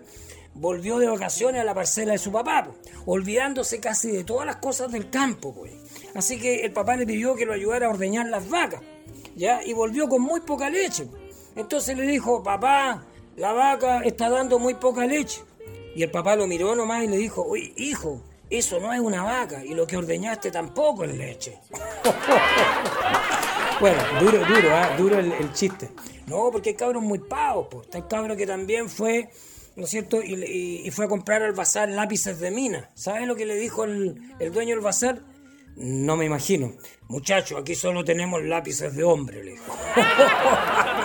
volvió 0.55 0.99
de 0.99 1.09
vacaciones 1.09 1.61
a 1.61 1.65
la 1.65 1.75
parcela 1.75 2.13
de 2.13 2.19
su 2.19 2.31
papá, 2.31 2.69
olvidándose 3.05 3.81
casi 3.81 4.13
de 4.13 4.23
todas 4.23 4.47
las 4.47 4.57
cosas 4.57 4.93
del 4.93 5.11
campo. 5.11 5.53
Pues. 5.53 5.73
Así 6.15 6.39
que 6.39 6.65
el 6.65 6.73
papá 6.73 6.95
le 6.95 7.05
pidió 7.05 7.35
que 7.35 7.47
lo 7.47 7.53
ayudara 7.53 7.87
a 7.87 7.91
ordeñar 7.91 8.27
las 8.27 8.49
vacas, 8.49 8.81
¿ya? 9.35 9.61
Y 9.65 9.73
volvió 9.73 10.09
con 10.09 10.23
muy 10.23 10.41
poca 10.41 10.71
leche. 10.71 11.09
Entonces 11.57 11.97
le 11.97 12.07
dijo, 12.07 12.45
papá, 12.45 13.05
la 13.37 13.53
vaca 13.53 14.03
está 14.03 14.31
dando 14.31 14.61
muy 14.61 14.75
poca 14.75 15.05
leche. 15.05 15.41
Y 15.99 16.05
el 16.05 16.13
papá 16.13 16.37
lo 16.37 16.47
miró 16.47 16.77
nomás 16.77 17.03
y 17.03 17.09
le 17.09 17.17
dijo, 17.17 17.43
oye, 17.43 17.73
hijo, 17.75 18.23
eso 18.49 18.79
no 18.79 18.93
es 18.93 19.01
una 19.01 19.25
vaca 19.25 19.65
y 19.65 19.75
lo 19.75 19.85
que 19.85 19.97
ordeñaste 19.97 20.53
tampoco 20.53 21.03
es 21.03 21.13
leche. 21.17 21.59
Bueno, 23.81 24.03
duro, 24.21 24.45
duro, 24.45 24.77
¿ah? 24.77 24.97
duro 24.99 25.19
el, 25.21 25.53
chiste. 25.53 25.89
No, 26.27 26.51
porque 26.51 26.71
hay 26.71 26.75
cabros 26.75 27.01
muy 27.01 27.21
pavos, 27.21 27.69
pues. 27.71 27.85
Está 27.85 27.99
el 27.99 28.09
cabro 28.09 28.37
que 28.37 28.45
también 28.45 28.89
fue, 28.89 29.31
¿no 29.77 29.85
es 29.85 29.91
cierto? 29.91 30.21
Y, 30.21 30.91
fue 30.91 31.05
a 31.05 31.09
comprar 31.09 31.43
al 31.43 31.53
bazar 31.53 31.89
lápices 31.89 32.41
de 32.41 32.51
mina. 32.51 32.91
¿Sabes 32.95 33.29
lo 33.29 33.37
que 33.37 33.47
le 33.47 33.55
dijo 33.55 33.85
el, 33.85 34.21
el 34.41 34.53
dueño 34.53 34.75
del 34.75 34.83
bazar? 34.83 35.21
No 35.77 36.17
me 36.17 36.25
imagino. 36.25 36.73
Muchacho, 37.07 37.57
aquí 37.57 37.77
solo 37.77 38.05
tenemos 38.05 38.43
lápices 38.43 38.97
de 38.97 39.05
hombre, 39.05 39.45
le 39.45 39.53
dijo. 39.53 39.77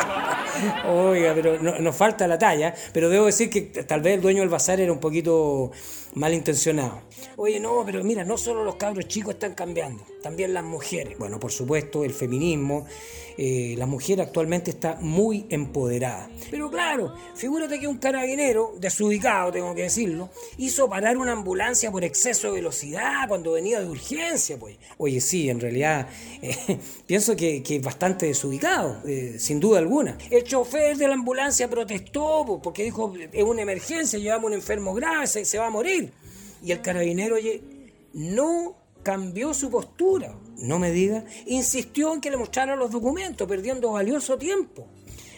Oiga, 0.88 1.34
pero 1.34 1.60
nos 1.60 1.96
falta 1.96 2.28
la 2.28 2.38
talla, 2.38 2.74
pero 2.94 3.10
debo 3.10 3.26
decir 3.26 3.50
que 3.50 3.62
tal 3.62 4.02
vez 4.02 4.16
el 4.16 4.22
dueño 4.22 4.42
del 4.42 4.50
bazar 4.50 4.80
era 4.80 4.92
un 4.92 5.00
poquito 5.00 5.72
malintencionado. 6.16 7.02
Oye, 7.38 7.60
no, 7.60 7.84
pero 7.86 8.04
mira, 8.04 8.24
no 8.24 8.38
solo 8.38 8.64
los 8.64 8.76
cabros 8.76 9.08
chicos 9.08 9.34
están 9.34 9.56
cambiando, 9.56 10.04
también 10.22 10.54
las 10.54 10.64
mujeres. 10.64 11.18
Bueno, 11.18 11.40
por 11.40 11.52
supuesto, 11.52 12.04
el 12.04 12.14
feminismo, 12.14 12.86
eh, 13.38 13.76
la 13.78 13.86
mujer 13.86 14.22
actualmente 14.22 14.72
está 14.72 14.98
muy 15.02 15.46
empoderada. 15.50 16.30
Pero 16.52 16.70
claro, 16.70 17.14
figúrate 17.36 17.80
que 17.80 17.88
un 17.88 17.98
carabinero, 17.98 18.76
desubicado, 18.80 19.52
tengo 19.52 19.74
que 19.74 19.84
decirlo, 19.84 20.30
hizo 20.58 20.90
parar 20.90 21.18
una 21.18 21.32
ambulancia 21.32 21.92
por 21.92 22.04
exceso 22.04 22.48
de 22.48 22.56
velocidad 22.56 23.28
cuando 23.28 23.54
venía 23.54 23.80
de 23.80 23.88
urgencia, 23.88 24.58
pues. 24.58 24.78
Oye, 24.98 25.22
sí, 25.22 25.50
en 25.50 25.60
realidad, 25.60 26.08
eh, 26.42 26.80
pienso 27.06 27.36
que, 27.36 27.64
es 27.68 27.82
bastante 27.82 28.28
desubicado, 28.28 29.02
eh, 29.08 29.36
sin 29.40 29.60
duda 29.60 29.80
alguna. 29.80 30.18
El 30.30 30.44
chofer 30.44 30.98
de 30.98 31.08
la 31.08 31.16
ambulancia 31.16 31.70
protestó 31.70 32.60
porque 32.62 32.84
dijo, 32.84 33.14
es 33.32 33.44
una 33.44 33.62
emergencia, 33.62 34.20
llevamos 34.20 34.48
un 34.48 34.54
enfermo 34.54 34.94
grave, 34.94 35.28
se 35.28 35.58
va 35.58 35.68
a 35.68 35.70
morir. 35.70 36.12
Y 36.64 36.72
el 36.72 36.82
carabinero, 36.82 37.36
oye, 37.36 37.62
no 38.14 38.83
cambió 39.04 39.54
su 39.54 39.70
postura. 39.70 40.36
No 40.58 40.80
me 40.80 40.92
diga, 40.92 41.26
insistió 41.46 42.14
en 42.14 42.22
que 42.22 42.32
le 42.32 42.38
mostrara 42.38 42.76
los 42.76 42.92
documentos, 42.92 43.48
perdiendo 43.48 43.92
valioso 43.92 44.38
tiempo. 44.38 44.88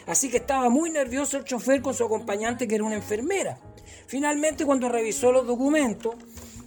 Así 0.06 0.30
que 0.30 0.36
estaba 0.36 0.68
muy 0.68 0.90
nervioso 0.90 1.36
el 1.36 1.44
chofer 1.44 1.82
con 1.82 1.94
su 1.94 2.04
acompañante, 2.04 2.68
que 2.68 2.76
era 2.76 2.84
una 2.84 2.94
enfermera. 2.94 3.58
Finalmente, 4.06 4.64
cuando 4.64 4.88
revisó 4.88 5.32
los 5.32 5.46
documentos, 5.46 6.14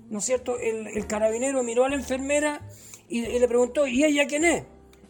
¿no 0.09 0.19
es 0.19 0.25
cierto? 0.25 0.59
El, 0.59 1.07
carabinero 1.07 1.63
miró 1.63 1.85
a 1.85 1.89
la 1.89 1.95
enfermera 1.95 2.61
y, 3.07 3.21
le 3.21 3.47
preguntó, 3.47 3.87
¿y 3.87 4.03
ella 4.03 4.27
quién 4.27 4.43
es? 4.43 4.63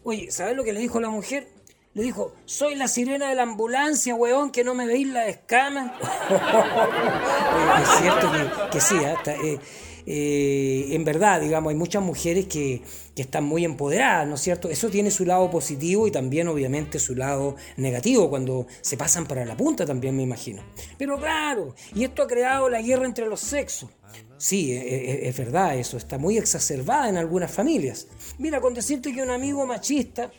Oye, 0.04 0.30
¿sabes 0.30 0.56
lo 0.56 0.62
que 0.62 0.72
le 0.72 0.80
dijo 0.80 1.00
la 1.00 1.10
mujer? 1.10 1.48
Le 1.92 2.04
dijo, 2.04 2.32
soy 2.44 2.76
la 2.76 2.86
sirena 2.86 3.28
de 3.28 3.34
la 3.34 3.42
ambulancia, 3.42 4.14
weón, 4.14 4.52
que 4.52 4.62
no 4.62 4.74
me 4.74 4.86
veis 4.86 5.08
la 5.08 5.26
escama. 5.26 5.98
es 7.82 7.88
cierto 7.98 8.30
que, 8.70 8.80
sí, 8.80 8.94
hasta, 9.04 9.34
¿eh? 9.34 9.58
Eh, 10.06 10.88
en 10.90 11.04
verdad, 11.04 11.40
digamos, 11.40 11.70
hay 11.70 11.76
muchas 11.76 12.02
mujeres 12.02 12.46
que, 12.46 12.82
están 13.20 13.44
muy 13.44 13.66
empoderadas, 13.66 14.26
¿no 14.26 14.36
es 14.36 14.40
cierto? 14.40 14.70
Eso 14.70 14.88
tiene 14.88 15.10
su 15.10 15.26
lado 15.26 15.50
positivo 15.50 16.06
y 16.06 16.10
también 16.10 16.48
obviamente 16.48 16.98
su 16.98 17.14
lado 17.14 17.54
negativo, 17.76 18.30
cuando 18.30 18.66
se 18.80 18.96
pasan 18.96 19.26
para 19.26 19.44
la 19.44 19.58
punta 19.58 19.84
también 19.84 20.16
me 20.16 20.22
imagino. 20.22 20.62
Pero 20.96 21.18
claro, 21.18 21.74
y 21.94 22.04
esto 22.04 22.22
ha 22.22 22.26
creado 22.26 22.70
la 22.70 22.80
guerra 22.80 23.04
entre 23.04 23.26
los 23.26 23.40
sexos. 23.40 23.90
Sí, 24.38 24.72
e, 24.72 24.78
e, 24.78 25.28
es, 25.28 25.36
verdad 25.36 25.76
eso, 25.76 25.98
está 25.98 26.16
muy 26.16 26.38
exacerbada 26.38 27.10
en 27.10 27.18
algunas 27.18 27.50
familias. 27.50 28.06
Mira, 28.38 28.58
con 28.58 28.72
decirte 28.72 29.12
que 29.12 29.22
un 29.22 29.28
amigo 29.28 29.66
machista 29.66 30.30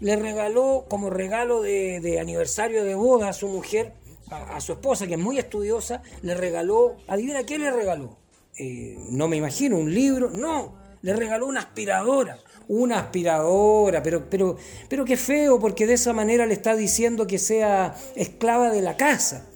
le 0.00 0.14
regaló 0.16 0.84
como 0.90 1.08
regalo 1.08 1.62
de, 1.62 2.18
aniversario 2.20 2.84
de 2.84 2.94
boda 2.94 3.30
a 3.30 3.32
su 3.32 3.48
mujer, 3.48 3.94
a, 4.30 4.56
a, 4.56 4.60
su 4.60 4.72
esposa, 4.72 5.06
que 5.06 5.14
es 5.14 5.20
muy 5.20 5.38
estudiosa, 5.38 6.02
le 6.20 6.34
regaló, 6.34 6.96
adivina 7.08 7.44
qué 7.44 7.58
le 7.58 7.70
regaló, 7.70 8.18
eh, 8.58 8.96
no 9.10 9.28
me 9.28 9.36
imagino, 9.36 9.78
un 9.78 9.92
libro, 9.92 10.30
no, 10.30 10.74
le 11.02 11.14
regaló 11.14 11.46
una 11.46 11.60
aspiradora, 11.60 12.38
una 12.68 12.98
aspiradora, 12.98 14.02
pero, 14.02 14.28
pero, 14.28 14.56
pero 14.88 15.04
qué 15.04 15.16
feo, 15.16 15.58
porque 15.60 15.86
de 15.86 15.94
esa 15.94 16.12
manera 16.12 16.46
le 16.46 16.54
está 16.54 16.74
diciendo 16.74 17.26
que 17.26 17.38
sea 17.38 17.94
esclava 18.14 18.70
de 18.70 18.82
la 18.82 18.96
casa. 18.96 19.46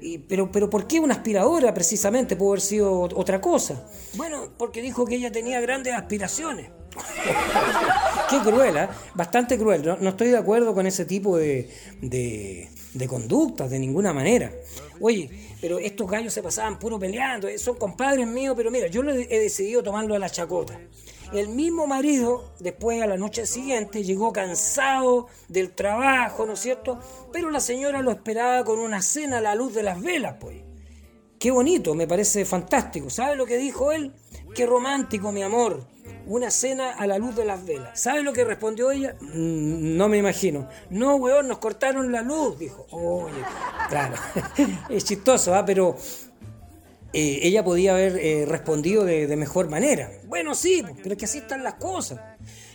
Y, 0.00 0.18
pero, 0.18 0.50
pero 0.50 0.70
¿por 0.70 0.86
qué 0.86 0.98
una 0.98 1.14
aspiradora 1.14 1.72
precisamente? 1.74 2.34
Pudo 2.34 2.50
haber 2.50 2.60
sido 2.60 3.00
otra 3.02 3.40
cosa. 3.40 3.86
Bueno, 4.14 4.48
porque 4.56 4.82
dijo 4.82 5.04
que 5.04 5.16
ella 5.16 5.30
tenía 5.30 5.60
grandes 5.60 5.94
aspiraciones. 5.94 6.70
qué 8.30 8.38
cruel, 8.40 8.76
¿eh? 8.76 8.88
bastante 9.14 9.58
cruel. 9.58 9.96
No, 10.00 10.10
estoy 10.10 10.28
de 10.28 10.38
acuerdo 10.38 10.74
con 10.74 10.86
ese 10.86 11.04
tipo 11.04 11.36
de, 11.36 11.68
de, 12.00 13.08
conductas 13.08 13.70
de 13.70 13.78
ninguna 13.78 14.12
manera. 14.12 14.52
Oye, 15.00 15.30
pero 15.60 15.78
estos 15.78 16.10
gallos 16.10 16.32
se 16.32 16.42
pasaban 16.42 16.78
puro 16.78 16.98
peleando, 16.98 17.48
eh, 17.48 17.58
son 17.58 17.76
compadres 17.76 18.26
míos, 18.26 18.54
pero 18.56 18.70
mira, 18.70 18.86
yo 18.88 19.02
he 19.02 19.38
decidido 19.38 19.82
tomarlo 19.82 20.14
a 20.14 20.18
la 20.18 20.30
chacota. 20.30 20.78
El 21.32 21.48
mismo 21.48 21.86
marido, 21.86 22.52
después 22.58 23.00
a 23.02 23.06
la 23.06 23.16
noche 23.16 23.46
siguiente, 23.46 24.02
llegó 24.02 24.32
cansado 24.32 25.28
del 25.48 25.70
trabajo, 25.70 26.44
¿no 26.44 26.54
es 26.54 26.60
cierto? 26.60 26.98
Pero 27.32 27.50
la 27.50 27.60
señora 27.60 28.02
lo 28.02 28.10
esperaba 28.10 28.64
con 28.64 28.80
una 28.80 29.00
cena 29.00 29.38
a 29.38 29.40
la 29.40 29.54
luz 29.54 29.72
de 29.72 29.84
las 29.84 30.02
velas, 30.02 30.36
pues. 30.40 30.69
Qué 31.40 31.50
bonito, 31.50 31.94
me 31.94 32.06
parece 32.06 32.44
fantástico. 32.44 33.10
¿Sabe 33.10 33.34
lo 33.34 33.46
que 33.46 33.56
dijo 33.56 33.90
él? 33.90 34.12
Qué 34.54 34.66
romántico, 34.66 35.32
mi 35.32 35.42
amor 35.42 35.84
una 36.26 36.50
cena 36.50 36.92
a 36.92 37.06
la 37.06 37.18
luz 37.18 37.34
de 37.34 37.44
las 37.44 37.64
velas. 37.64 38.00
¿Sabe 38.00 38.22
lo 38.22 38.32
que 38.32 38.44
respondió 38.44 38.90
ella? 38.90 39.16
Mm, 39.20 39.96
no 39.96 40.08
me 40.08 40.18
imagino. 40.18 40.68
No, 40.90 41.16
weón, 41.16 41.48
nos 41.48 41.58
cortaron 41.58 42.12
la 42.12 42.22
luz, 42.22 42.58
dijo. 42.58 42.86
Oye, 42.90 43.42
claro, 43.88 44.14
es 44.88 45.04
chistoso, 45.04 45.54
¿ah? 45.54 45.64
Pero 45.64 45.96
eh, 47.12 47.40
ella 47.42 47.64
podía 47.64 47.92
haber 47.92 48.16
eh, 48.18 48.44
respondido 48.46 49.04
de, 49.04 49.26
de, 49.26 49.36
mejor 49.36 49.68
manera. 49.68 50.10
Bueno, 50.26 50.54
sí, 50.54 50.84
pero 51.02 51.14
es 51.14 51.18
que 51.18 51.24
así 51.24 51.38
están 51.38 51.64
las 51.64 51.74
cosas. 51.74 52.20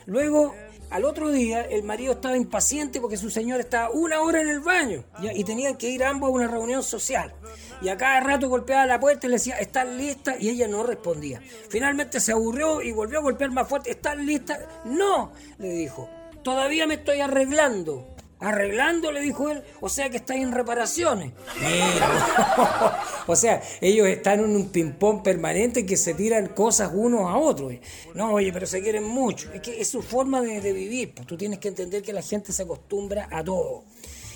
Luego 0.06 0.54
al 0.90 1.06
otro 1.06 1.32
día, 1.32 1.62
el 1.62 1.84
marido 1.84 2.14
estaba 2.14 2.38
impaciente 2.38 3.02
porque 3.02 3.18
su 3.18 3.30
señora 3.30 3.62
estaba 3.62 3.90
una 3.92 4.22
hora 4.22 4.42
en 4.42 4.48
el 4.48 4.60
baño 4.60 5.04
y 5.34 5.44
tenían 5.44 5.78
que 5.78 5.90
ir 5.90 6.04
ambos 6.04 6.30
a 6.30 6.34
una 6.34 6.48
reunión 6.48 6.84
social. 6.84 7.34
Y 7.82 7.90
a 7.90 7.98
cada 7.98 8.20
rato 8.22 8.48
golpeaba 8.48 8.86
la 8.86 9.00
puerta 9.00 9.28
y 9.28 9.30
le 9.30 9.36
decía, 9.36 9.58
¿están 9.58 9.98
listas? 9.98 10.38
Y 10.40 10.50
ella 10.50 10.68
no 10.68 10.84
respondía. 10.84 11.42
Finalmente 11.70 12.20
se 12.20 12.32
aburrió 12.32 12.82
y 12.82 12.92
volvió 12.92 13.20
a 13.20 13.22
golpear 13.22 13.52
más 13.52 13.68
fuerte, 13.68 13.92
¿están 13.92 14.26
listas? 14.26 14.60
No, 14.86 15.32
le 15.58 15.70
dijo, 15.70 16.10
todavía 16.44 16.88
me 16.88 16.96
estoy 16.96 17.20
arreglando. 17.20 18.15
Arreglando, 18.40 19.14
le 19.14 19.22
dijo 19.22 19.50
él, 19.50 19.64
o 19.80 19.88
sea 19.88 20.10
que 20.10 20.18
está 20.18 20.36
en 20.36 20.52
reparaciones. 20.52 21.32
Mira, 21.60 23.02
o 23.28 23.36
sea, 23.36 23.62
ellos 23.80 24.08
están 24.08 24.42
en 24.42 24.56
un 24.56 24.70
ping-pong 24.70 25.24
permanente 25.24 25.86
que 25.86 25.96
se 25.96 26.14
tiran 26.14 26.48
cosas 26.48 26.92
unos 26.94 27.22
a 27.22 27.38
otros. 27.38 27.74
No, 28.14 28.34
oye, 28.34 28.52
pero 28.52 28.68
se 28.68 28.82
quieren 28.82 29.06
mucho. 29.06 29.52
Es 29.54 29.62
que 29.62 29.80
es 29.80 29.88
su 29.88 30.02
forma 30.02 30.42
de, 30.42 30.74
vivir. 30.74 31.14
Pues 31.16 31.26
tú 31.26 31.38
tienes 31.38 31.60
que 31.60 31.70
entender 31.70 32.04
que 32.04 32.12
la 32.12 32.22
gente 32.22 32.52
se 32.52 32.64
acostumbra 32.64 33.30
a 33.32 33.42
todo. 33.42 33.86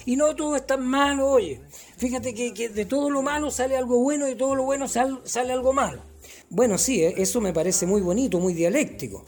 Y 0.06 0.15
no 0.15 0.34
todo 0.34 0.56
es 0.56 0.65
tan 0.65 0.88
malo, 0.88 1.29
oye. 1.29 1.60
Fíjate 1.98 2.34
que, 2.34 2.70
de 2.70 2.86
todo 2.86 3.10
lo 3.10 3.22
malo 3.22 3.51
sale 3.51 3.75
algo 3.75 4.00
bueno 4.00 4.27
y 4.27 4.32
de 4.32 4.36
todo 4.38 4.56
lo 4.56 4.63
bueno 4.63 4.88
sale 4.88 5.53
algo 5.53 5.74
malo. 5.74 6.01
Bueno, 6.50 6.77
sí, 6.77 7.03
eh, 7.03 7.15
eso 7.18 7.41
me 7.41 7.53
parece 7.53 7.86
muy 7.86 8.01
bonito, 8.01 8.39
muy 8.39 8.53
dialéctico. 8.53 9.25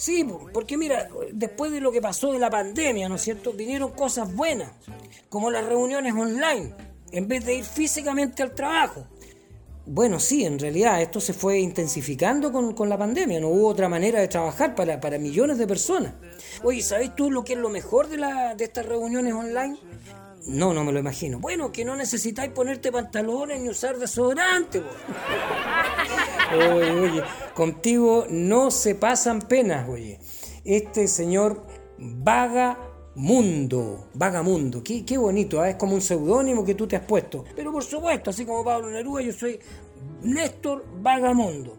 Sí, 0.00 0.26
porque 0.54 0.78
mira, 0.78 1.10
después 1.30 1.70
de 1.72 1.78
lo 1.78 1.92
que 1.92 2.00
pasó 2.00 2.32
de 2.32 2.38
la 2.38 2.48
pandemia, 2.48 3.06
¿no 3.06 3.16
es 3.16 3.20
cierto? 3.20 3.52
Vinieron 3.52 3.92
cosas 3.92 4.34
buenas, 4.34 4.70
como 5.28 5.50
las 5.50 5.66
reuniones 5.66 6.14
online, 6.14 6.74
en 7.12 7.28
vez 7.28 7.44
de 7.44 7.56
ir 7.56 7.64
físicamente 7.66 8.42
al 8.42 8.54
trabajo. 8.54 9.06
Bueno, 9.84 10.18
sí, 10.18 10.46
en 10.46 10.58
realidad 10.58 11.02
esto 11.02 11.20
se 11.20 11.34
fue 11.34 11.58
intensificando 11.58 12.50
con, 12.50 12.88
la 12.88 12.96
pandemia, 12.96 13.40
no 13.40 13.48
hubo 13.48 13.68
otra 13.68 13.90
manera 13.90 14.20
de 14.20 14.28
trabajar 14.28 14.74
para, 14.74 14.98
para 14.98 15.18
millones 15.18 15.58
de 15.58 15.66
personas. 15.66 16.14
Oye, 16.62 16.80
¿sabes 16.80 17.14
tú 17.14 17.30
lo 17.30 17.44
que 17.44 17.52
es 17.52 17.58
lo 17.58 17.68
mejor 17.68 18.08
de, 18.08 18.16
la, 18.16 18.54
de 18.54 18.64
estas 18.64 18.86
reuniones 18.86 19.34
online? 19.34 19.76
No, 20.46 20.72
no 20.72 20.82
me 20.82 20.92
lo 20.92 20.98
imagino. 20.98 21.38
Bueno, 21.38 21.70
que 21.70 21.84
no 21.84 21.94
necesitáis 21.94 22.52
ponerte 22.52 22.90
pantalones 22.90 23.60
ni 23.60 23.68
usar 23.68 23.98
desodorante. 23.98 24.82
Oye, 26.54 26.90
oye, 26.90 27.22
contigo 27.54 28.26
no 28.28 28.70
se 28.70 28.94
pasan 28.94 29.40
penas, 29.40 29.88
oye. 29.88 30.18
Este 30.64 31.08
señor 31.08 31.64
Vagamundo, 31.98 32.78
Vagamundo, 34.14 34.82
qué, 34.82 35.04
qué 35.04 35.18
bonito, 35.18 35.64
¿eh? 35.64 35.70
es 35.70 35.76
como 35.76 35.94
un 35.94 36.00
seudónimo 36.00 36.64
que 36.64 36.74
tú 36.74 36.86
te 36.86 36.96
has 36.96 37.04
puesto. 37.04 37.44
Pero 37.56 37.72
por 37.72 37.84
supuesto, 37.84 38.30
así 38.30 38.44
como 38.44 38.64
Pablo 38.64 38.90
Neruda, 38.90 39.22
yo 39.22 39.32
soy 39.32 39.60
Néstor 40.22 40.84
Vagamundo. 41.00 41.78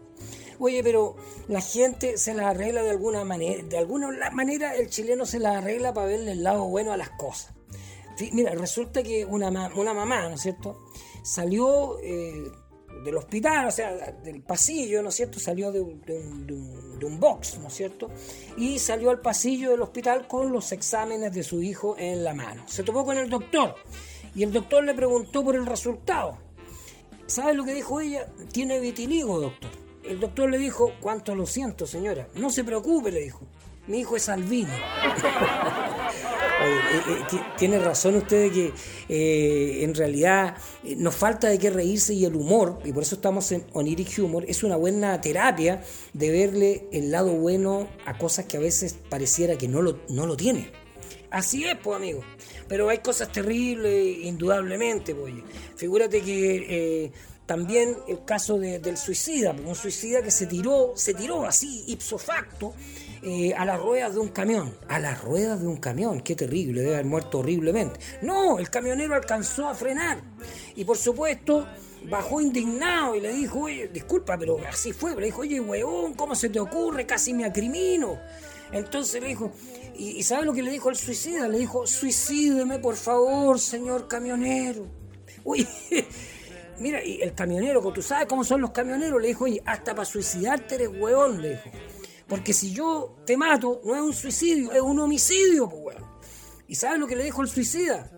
Oye, 0.58 0.82
pero 0.84 1.16
la 1.48 1.60
gente 1.60 2.18
se 2.18 2.34
la 2.34 2.50
arregla 2.50 2.82
de 2.82 2.90
alguna 2.90 3.24
manera, 3.24 3.64
de 3.64 3.78
alguna 3.78 4.30
manera 4.30 4.76
el 4.76 4.88
chileno 4.88 5.26
se 5.26 5.40
la 5.40 5.58
arregla 5.58 5.92
para 5.92 6.06
verle 6.06 6.32
el 6.32 6.44
lado 6.44 6.64
bueno 6.66 6.92
a 6.92 6.96
las 6.96 7.10
cosas. 7.10 7.52
Mira, 8.32 8.52
resulta 8.52 9.02
que 9.02 9.24
una, 9.24 9.48
una 9.74 9.94
mamá, 9.94 10.28
¿no 10.28 10.36
es 10.36 10.42
cierto? 10.42 10.78
Salió 11.24 11.98
eh, 12.02 12.44
del 13.04 13.16
hospital, 13.16 13.68
o 13.68 13.70
sea, 13.70 13.92
del 13.92 14.42
pasillo, 14.42 15.02
¿no 15.02 15.08
es 15.08 15.14
cierto? 15.14 15.40
Salió 15.40 15.72
de 15.72 15.80
un, 15.80 16.00
de, 16.02 17.06
un, 17.06 17.18
box, 17.18 17.58
¿no 17.58 17.68
es 17.68 17.74
cierto? 17.74 18.10
Y 18.56 18.78
salió 18.78 19.10
al 19.10 19.20
pasillo 19.20 19.70
del 19.70 19.82
hospital 19.82 20.26
con 20.26 20.52
los 20.52 20.72
exámenes 20.72 21.32
de 21.32 21.42
su 21.42 21.62
hijo 21.62 21.96
en 21.98 22.24
la 22.24 22.34
mano. 22.34 22.64
Se 22.68 22.82
topó 22.82 23.04
con 23.04 23.18
el 23.18 23.28
doctor 23.28 23.74
y 24.34 24.42
el 24.42 24.52
doctor 24.52 24.84
le 24.84 24.94
preguntó 24.94 25.44
por 25.44 25.56
el 25.56 25.66
resultado. 25.66 26.38
¿Sabe 27.26 27.54
lo 27.54 27.64
que 27.64 27.74
dijo 27.74 28.00
ella? 28.00 28.26
Tiene 28.52 28.78
vitiligo, 28.80 29.40
doctor. 29.40 29.70
El 30.04 30.20
doctor 30.20 30.50
le 30.50 30.58
dijo, 30.58 30.92
cuánto 31.00 31.34
lo 31.34 31.46
siento, 31.46 31.86
señora. 31.86 32.28
No 32.34 32.50
se 32.50 32.64
preocupe, 32.64 33.10
le 33.10 33.20
dijo. 33.20 33.40
Mi 33.86 34.00
hijo 34.00 34.16
es 34.16 34.28
albino. 34.28 34.72
Eh, 36.60 37.24
eh, 37.32 37.40
tiene 37.56 37.78
razón 37.78 38.16
usted 38.16 38.42
de 38.42 38.50
que 38.50 38.72
eh, 39.08 39.84
en 39.84 39.94
realidad 39.94 40.56
nos 40.96 41.14
falta 41.14 41.48
de 41.48 41.58
qué 41.58 41.70
reírse 41.70 42.14
y 42.14 42.24
el 42.24 42.36
humor, 42.36 42.78
y 42.84 42.92
por 42.92 43.02
eso 43.02 43.16
estamos 43.16 43.50
en 43.52 43.64
Oniric 43.72 44.18
Humor, 44.18 44.44
es 44.46 44.62
una 44.62 44.76
buena 44.76 45.20
terapia 45.20 45.82
de 46.12 46.30
verle 46.30 46.86
el 46.92 47.10
lado 47.10 47.32
bueno 47.32 47.88
a 48.04 48.18
cosas 48.18 48.46
que 48.46 48.58
a 48.58 48.60
veces 48.60 48.96
pareciera 49.08 49.56
que 49.56 49.68
no 49.68 49.82
lo, 49.82 50.00
no 50.08 50.26
lo 50.26 50.36
tiene. 50.36 50.70
Así 51.30 51.64
es, 51.64 51.76
pues 51.82 51.96
amigo. 51.96 52.22
Pero 52.68 52.90
hay 52.90 52.98
cosas 52.98 53.32
terribles, 53.32 54.18
indudablemente, 54.22 55.14
pues. 55.14 55.34
Figúrate 55.76 56.20
que 56.20 57.10
también 57.46 57.96
el 58.06 58.24
caso 58.24 58.58
del 58.58 58.96
suicida, 58.96 59.52
un 59.52 59.74
suicida 59.74 60.22
que 60.22 60.30
se 60.30 60.46
tiró, 60.46 60.92
se 60.94 61.14
tiró 61.14 61.44
así, 61.44 61.84
ipso 61.88 62.18
facto, 62.18 62.74
eh, 63.22 63.54
a 63.54 63.64
las 63.64 63.80
ruedas 63.80 64.14
de 64.14 64.20
un 64.20 64.28
camión. 64.28 64.74
A 64.88 64.98
las 64.98 65.22
ruedas 65.22 65.60
de 65.60 65.66
un 65.68 65.76
camión, 65.76 66.20
qué 66.20 66.34
terrible, 66.34 66.80
debe 66.80 66.94
haber 66.94 67.06
muerto 67.06 67.38
horriblemente. 67.38 68.00
No, 68.20 68.58
el 68.58 68.68
camionero 68.68 69.14
alcanzó 69.14 69.68
a 69.68 69.74
frenar. 69.74 70.20
Y 70.74 70.84
por 70.84 70.96
supuesto, 70.96 71.66
bajó 72.08 72.40
indignado 72.40 73.14
y 73.14 73.20
le 73.20 73.32
dijo, 73.32 73.60
oye, 73.60 73.88
disculpa, 73.88 74.36
pero 74.36 74.58
así 74.68 74.92
fue. 74.92 75.14
le 75.14 75.26
dijo, 75.26 75.42
oye, 75.42 75.60
weón, 75.60 76.14
¿cómo 76.14 76.34
se 76.34 76.48
te 76.48 76.58
ocurre? 76.58 77.06
Casi 77.06 77.32
me 77.32 77.44
acrimino. 77.44 78.18
Entonces 78.72 79.22
le 79.22 79.28
dijo, 79.28 79.52
¿y, 79.94 80.18
¿y 80.18 80.22
sabe 80.24 80.44
lo 80.44 80.52
que 80.52 80.62
le 80.62 80.72
dijo 80.72 80.90
el 80.90 80.96
suicida? 80.96 81.46
Le 81.46 81.58
dijo, 81.58 81.86
suicídeme, 81.86 82.80
por 82.80 82.96
favor, 82.96 83.60
señor 83.60 84.08
camionero. 84.08 84.86
Uy, 85.44 85.66
mira, 86.80 87.04
y 87.04 87.22
el 87.22 87.34
camionero, 87.34 87.80
tú 87.92 88.02
sabes 88.02 88.26
cómo 88.26 88.42
son 88.42 88.60
los 88.60 88.70
camioneros, 88.70 89.20
le 89.20 89.28
dijo, 89.28 89.44
oye, 89.44 89.62
hasta 89.64 89.94
para 89.94 90.04
suicidarte 90.04 90.74
eres 90.74 90.88
huevón, 90.88 91.40
le 91.40 91.50
dijo. 91.50 91.70
Porque 92.28 92.52
si 92.52 92.72
yo 92.72 93.16
te 93.26 93.36
mato, 93.36 93.80
no 93.84 93.94
es 93.94 94.00
un 94.00 94.12
suicidio, 94.12 94.72
es 94.72 94.80
un 94.80 94.98
homicidio, 94.98 95.68
pues, 95.68 95.96
weón. 95.96 96.12
¿Y 96.68 96.74
sabes 96.74 96.98
lo 96.98 97.06
que 97.06 97.16
le 97.16 97.24
dijo 97.24 97.42
el 97.42 97.48
suicida? 97.48 98.10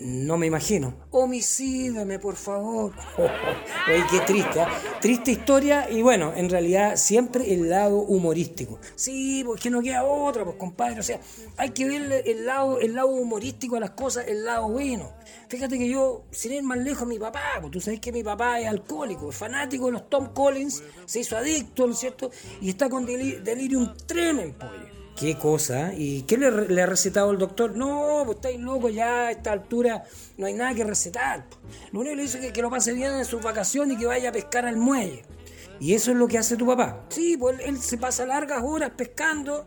No 0.00 0.38
me 0.38 0.46
imagino. 0.46 0.94
Homicídame, 1.10 2.18
por 2.18 2.34
favor. 2.34 2.94
Oye, 3.18 4.04
qué 4.10 4.20
triste. 4.20 4.58
¿eh? 4.58 4.66
Triste 4.98 5.32
historia 5.32 5.90
y 5.90 6.00
bueno, 6.00 6.32
en 6.34 6.48
realidad 6.48 6.96
siempre 6.96 7.52
el 7.52 7.68
lado 7.68 7.98
humorístico. 7.98 8.78
Sí, 8.94 9.42
porque 9.44 9.68
no 9.68 9.82
queda 9.82 10.04
otra, 10.04 10.44
pues 10.44 10.56
compadre. 10.56 11.00
O 11.00 11.02
sea, 11.02 11.20
hay 11.58 11.70
que 11.70 11.84
ver 11.84 12.22
el 12.24 12.46
lado, 12.46 12.80
el 12.80 12.94
lado 12.94 13.08
humorístico 13.08 13.74
de 13.74 13.82
las 13.82 13.90
cosas, 13.90 14.26
el 14.26 14.46
lado 14.46 14.70
bueno. 14.70 15.12
Fíjate 15.48 15.78
que 15.78 15.90
yo, 15.90 16.24
sin 16.30 16.52
ir 16.52 16.62
más 16.62 16.78
lejos, 16.78 17.06
mi 17.06 17.18
papá, 17.18 17.42
pues 17.60 17.70
tú 17.70 17.80
sabes 17.82 18.00
que 18.00 18.10
mi 18.10 18.22
papá 18.22 18.58
es 18.58 18.68
alcohólico, 18.68 19.28
es 19.28 19.36
fanático 19.36 19.86
de 19.86 19.92
los 19.92 20.08
Tom 20.08 20.32
Collins, 20.32 20.82
se 21.04 21.20
hizo 21.20 21.36
adicto, 21.36 21.86
¿no 21.86 21.92
es 21.92 21.98
cierto? 21.98 22.30
Y 22.62 22.70
está 22.70 22.88
con 22.88 23.04
delirium 23.04 23.94
tremendo, 24.06 24.56
pues. 24.58 24.99
¿Qué 25.20 25.36
cosa? 25.36 25.92
¿Y 25.94 26.22
qué 26.22 26.38
le, 26.38 26.80
ha 26.80 26.86
recetado 26.86 27.30
el 27.30 27.36
doctor? 27.36 27.76
No, 27.76 28.22
pues 28.24 28.36
estáis 28.36 28.58
locos 28.58 28.94
ya 28.94 29.26
a 29.26 29.30
esta 29.32 29.52
altura, 29.52 30.02
no 30.38 30.46
hay 30.46 30.54
nada 30.54 30.72
que 30.72 30.82
recetar. 30.82 31.44
Lo 31.92 32.00
único 32.00 32.12
que 32.12 32.16
le 32.16 32.22
dice 32.22 32.46
es 32.46 32.52
que, 32.54 32.62
lo 32.62 32.70
pase 32.70 32.94
bien 32.94 33.12
en 33.12 33.26
sus 33.26 33.42
vacaciones 33.42 33.98
y 33.98 34.00
que 34.00 34.06
vaya 34.06 34.30
a 34.30 34.32
pescar 34.32 34.64
al 34.64 34.78
muelle. 34.78 35.26
Y 35.78 35.92
eso 35.92 36.12
es 36.12 36.16
lo 36.16 36.26
que 36.26 36.38
hace 36.38 36.56
tu 36.56 36.66
papá. 36.66 37.04
Sí, 37.10 37.36
pues 37.36 37.60
él, 37.60 37.78
se 37.82 37.98
pasa 37.98 38.24
largas 38.24 38.62
horas 38.64 38.92
pescando 38.96 39.66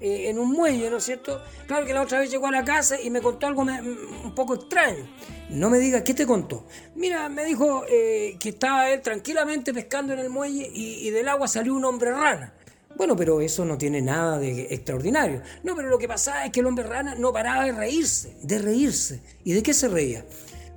eh, 0.00 0.30
en 0.30 0.38
un 0.40 0.50
muelle, 0.50 0.90
¿no 0.90 0.96
es 0.96 1.04
cierto? 1.04 1.40
Claro 1.68 1.86
que 1.86 1.94
la 1.94 2.02
otra 2.02 2.18
vez 2.18 2.28
llegó 2.32 2.48
a 2.48 2.50
la 2.50 2.64
casa 2.64 3.00
y 3.00 3.08
me 3.10 3.20
contó 3.20 3.46
algo 3.46 3.62
un 3.62 4.34
poco 4.34 4.56
extraño. 4.56 5.08
No 5.50 5.70
me 5.70 5.78
diga, 5.78 6.02
¿qué 6.02 6.12
te 6.12 6.26
contó? 6.26 6.66
Mira, 6.96 7.28
me 7.28 7.44
dijo 7.44 7.84
eh, 7.88 8.36
que 8.40 8.48
estaba 8.48 8.90
él 8.90 9.00
tranquilamente 9.00 9.72
pescando 9.72 10.12
en 10.12 10.18
el 10.18 10.28
muelle 10.28 10.68
y 10.74 11.08
del 11.10 11.28
agua 11.28 11.46
salió 11.46 11.72
un 11.72 11.84
hombre 11.84 12.10
rana. 12.10 12.52
Bueno, 12.96 13.14
pero 13.16 13.40
eso 13.40 13.64
no 13.64 13.78
tiene 13.78 14.02
nada 14.02 14.38
de 14.38 14.74
extraordinario. 14.74 15.42
No, 15.62 15.76
pero 15.76 15.88
lo 15.88 15.98
que 15.98 16.08
pasaba 16.08 16.44
es 16.44 16.52
que 16.52 16.60
el 16.60 16.66
hombre 16.66 16.84
rana 16.84 17.14
no 17.14 17.32
paraba 17.32 17.64
de 17.64 17.72
reírse, 17.72 18.36
de 18.42 18.58
reírse. 18.58 19.22
¿Y 19.44 19.52
de 19.52 19.62
qué 19.62 19.72
se 19.72 19.88
reía? 19.88 20.24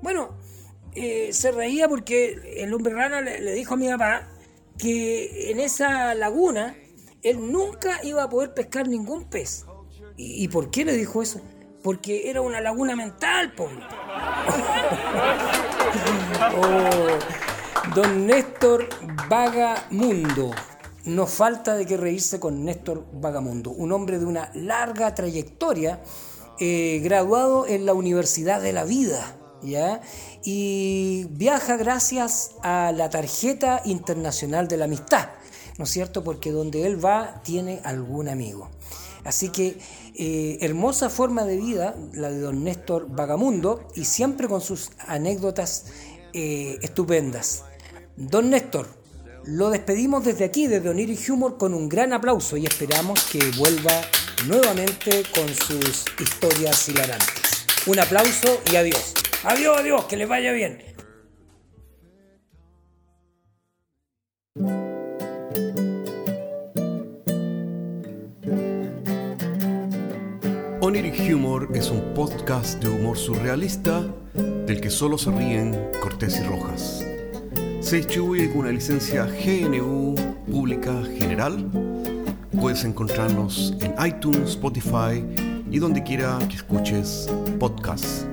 Bueno, 0.02 0.30
eh, 0.94 1.30
se 1.32 1.52
reía 1.52 1.88
porque 1.88 2.58
el 2.58 2.74
hombre 2.74 2.94
rana 2.94 3.22
le, 3.22 3.54
dijo 3.54 3.74
a 3.74 3.78
mi 3.78 3.88
papá 3.88 4.28
que 4.78 5.52
en 5.52 5.60
esa 5.60 6.14
laguna 6.16 6.76
él 7.24 7.52
nunca 7.52 8.04
iba 8.04 8.24
a 8.24 8.30
poder 8.30 8.54
pescar 8.54 8.88
ningún 8.88 9.26
pez. 9.26 9.66
¿Y, 10.18 10.48
por 10.50 10.70
qué 10.70 10.86
le 10.86 10.94
dijo 10.94 11.24
eso? 11.24 11.42
Porque 11.82 12.30
era 12.30 12.42
una 12.42 12.62
laguna 12.62 12.96
mental, 12.96 13.54
pobre. 13.54 13.78
oh, 16.56 17.96
don 17.96 18.28
Néstor 18.28 18.88
Vagamundo 19.28 20.52
no 21.06 21.28
falta 21.28 21.76
de 21.76 21.86
qué 21.86 21.98
reírse 21.98 22.40
con 22.40 22.64
Néstor 22.64 23.06
Vagamundo, 23.14 23.72
un 23.72 23.92
hombre 23.92 24.20
de 24.20 24.26
una 24.26 24.52
larga 24.54 25.14
trayectoria, 25.16 26.02
eh, 26.60 27.00
graduado 27.04 27.66
en 27.68 27.86
la 27.86 27.94
Universidad 27.94 28.62
de 28.62 28.74
la 28.74 28.86
Vida, 28.86 29.36
¿ya? 29.64 30.02
Y 30.44 31.26
viaja 31.32 31.78
gracias 31.78 32.52
a 32.62 32.92
la 32.92 33.10
tarjeta 33.10 33.82
internacional 33.86 34.68
de 34.68 34.78
la 34.78 34.86
amistad, 34.86 35.30
¿no 35.78 35.86
es 35.86 35.90
cierto? 35.90 36.24
Porque 36.24 36.52
donde 36.52 36.86
él 36.86 37.04
va 37.04 37.42
tiene 37.44 37.82
algún 37.84 38.30
amigo. 38.30 38.70
Así 39.24 39.50
que 39.50 39.78
eh, 40.16 40.58
hermosa 40.62 41.10
forma 41.10 41.46
de 41.46 41.58
vida 41.58 41.96
la 42.14 42.30
de 42.30 42.40
don 42.40 42.64
Néstor 42.64 43.08
Vagamundo 43.10 43.88
y 43.96 44.06
siempre 44.06 44.48
con 44.48 44.62
sus 44.62 44.92
anécdotas 45.08 45.86
eh, 46.34 46.78
estupendas. 46.82 47.64
Don 48.18 48.50
Néstor, 48.50 49.01
lo 49.46 49.70
despedimos 49.70 50.24
desde 50.24 50.46
aquí, 50.46 50.68
desde 50.68 50.90
Oniri 50.90 51.18
Humor, 51.30 51.58
con 51.58 51.74
un 51.74 51.90
gran 51.90 52.14
aplauso 52.14 52.58
y 52.58 52.66
esperamos 52.66 53.24
que 53.32 53.40
vuelva 53.58 53.92
nuevamente 54.48 55.24
con 55.34 55.48
sus 55.48 56.06
historias 56.20 56.88
hilarantes. 56.90 57.66
Un 57.88 58.00
aplauso 58.00 58.62
y 58.72 58.76
adiós. 58.76 59.14
Adiós, 59.44 59.80
adiós, 59.80 60.06
que 60.06 60.18
les 60.18 60.28
vaya 60.28 60.52
bien. 60.52 60.92
Oniric 70.82 71.20
Humor 71.34 71.70
es 71.74 71.90
un 71.90 72.14
podcast 72.14 72.84
de 72.84 72.90
humor 72.90 73.18
surrealista 73.18 74.02
del 74.34 74.82
que 74.82 74.90
solo 74.90 75.18
se 75.18 75.32
ríen 75.32 75.90
Cortés 76.02 76.40
y 76.40 76.44
Rojas. 76.44 77.06
Se 77.92 77.98
distribuye 77.98 78.50
con 78.50 78.62
una 78.62 78.72
licencia 78.72 79.26
GNU 79.26 80.16
Pública 80.50 80.94
General. 81.20 81.70
Puedes 82.58 82.86
encontrarnos 82.86 83.76
en 83.82 83.94
iTunes, 84.08 84.52
Spotify 84.52 85.22
y 85.70 85.78
donde 85.78 86.02
quiera 86.02 86.40
que 86.48 86.56
escuches 86.56 87.30
podcasts. 87.60 88.26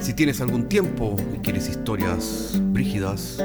Si 0.00 0.12
tienes 0.12 0.40
algún 0.40 0.68
tiempo 0.68 1.14
y 1.36 1.38
quieres 1.38 1.68
historias 1.68 2.60
brígidas, 2.72 3.40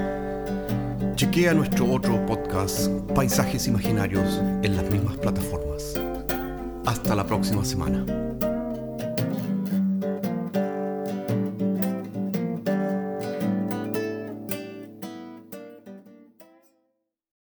chequea 1.13 1.53
nuestro 1.53 1.85
otro 1.85 2.25
podcast, 2.25 2.87
Paisajes 3.13 3.67
Imaginarios, 3.67 4.41
en 4.63 4.75
las 4.75 4.89
mismas 4.89 5.15
plataformas. 5.17 5.93
Hasta 6.87 7.13
la 7.13 7.27
próxima 7.27 7.63
semana. 7.63 8.20